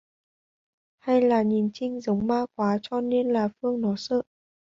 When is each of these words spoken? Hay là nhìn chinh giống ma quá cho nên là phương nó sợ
Hay 1.03 1.21
là 1.21 1.41
nhìn 1.41 1.69
chinh 1.73 2.01
giống 2.01 2.27
ma 2.27 2.45
quá 2.55 2.77
cho 2.81 3.01
nên 3.01 3.29
là 3.33 3.49
phương 3.61 3.81
nó 3.81 3.93
sợ 3.97 4.21